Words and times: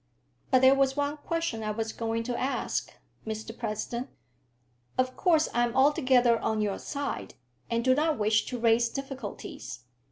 "But 0.49 0.61
there 0.63 0.73
was 0.73 0.97
one 0.97 1.17
question 1.17 1.61
I 1.63 1.69
was 1.69 1.93
going 1.93 2.23
to 2.23 2.35
ask, 2.35 2.91
Mr 3.23 3.55
President. 3.55 4.09
Of 4.97 5.15
course 5.15 5.47
I 5.53 5.63
am 5.63 5.75
altogether 5.75 6.39
on 6.39 6.59
your 6.59 6.79
side, 6.79 7.35
and 7.69 7.85
do 7.85 7.93
not 7.93 8.17
wish 8.17 8.45
to 8.47 8.57
raise 8.57 8.89
difficulties. 8.89 9.81